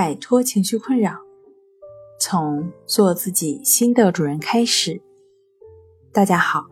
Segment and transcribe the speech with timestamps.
[0.00, 1.12] 摆脱情绪困扰，
[2.18, 4.98] 从做自己新的主人开始。
[6.10, 6.64] 大家好，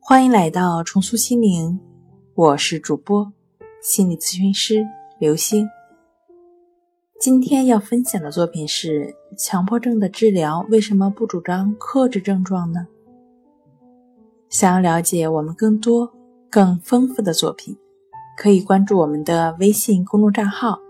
[0.00, 1.78] 欢迎来到重塑心灵，
[2.34, 3.30] 我是主播
[3.82, 4.82] 心理咨询师
[5.18, 5.68] 刘星。
[7.20, 12.86] 今天要分享的作品是：强迫症的治疗为什么不主张克制症状呢？
[14.48, 16.10] 想要了解我们更多、
[16.48, 17.76] 更丰富的作品，
[18.38, 20.80] 可以关注我们的微信公众账号。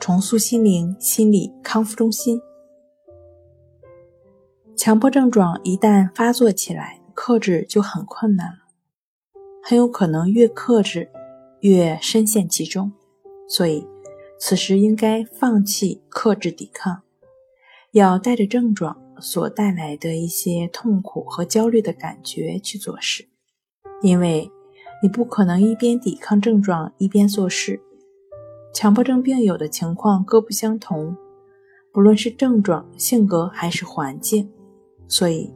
[0.00, 2.40] 重塑心灵心理康复中心。
[4.74, 8.58] 强迫症状一旦发作起来，克制就很困难了，
[9.62, 11.10] 很有可能越克制
[11.60, 12.90] 越深陷其中。
[13.46, 13.86] 所以，
[14.38, 17.02] 此时应该放弃克制抵抗，
[17.92, 23.28] 要带着症状所带来的一些痛苦和焦虑的感觉去做事，
[24.00, 24.50] 因为
[25.02, 27.82] 你不可能一边抵抗症状一边做事。
[28.80, 31.14] 强迫症病友的情况各不相同，
[31.92, 34.50] 不论是症状、性格还是环境，
[35.06, 35.52] 所以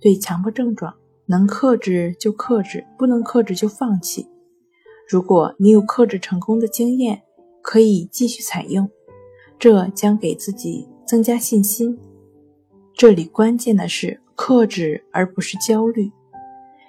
[0.00, 0.92] 对强迫症状
[1.26, 4.26] 能克制就克制，不能克制就放弃。
[5.08, 7.22] 如果你有克制成功的经验，
[7.62, 8.90] 可以继续采用，
[9.56, 11.96] 这将给自己增加信心。
[12.92, 16.10] 这里关键的是克制，而不是焦虑，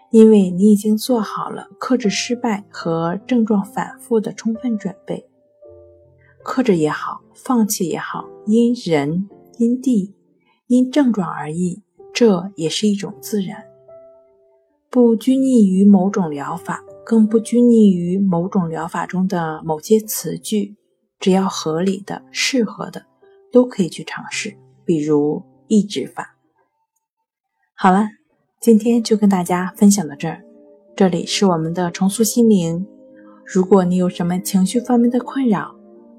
[0.09, 5.23] 因为你已经做好了克制失败和症状反复的充分准备。
[6.45, 10.13] 克制也好，放弃也好，因人、因地、
[10.67, 11.81] 因症状而异，
[12.13, 13.65] 这也是一种自然。
[14.91, 20.75] 不拘泥于某种疗法，更不拘泥于某种疗法中的某些词句，
[21.19, 23.07] 只要合理的、适合的，
[23.51, 24.55] 都可以去尝试。
[24.85, 26.37] 比如抑制法。
[27.73, 28.07] 好了，
[28.61, 30.43] 今天就跟大家分享到这儿。
[30.95, 32.85] 这里是我们的重塑心灵。
[33.43, 35.74] 如果你有什么情绪方面的困扰，